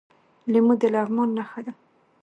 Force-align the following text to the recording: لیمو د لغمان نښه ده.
لیمو 0.51 0.73
د 0.81 0.83
لغمان 0.93 1.29
نښه 1.37 1.61
ده. 1.65 1.73